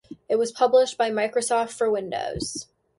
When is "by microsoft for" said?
0.97-1.87